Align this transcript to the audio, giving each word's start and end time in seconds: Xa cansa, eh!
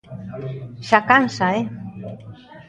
Xa 0.87 0.99
cansa, 1.09 1.47
eh! 1.59 1.65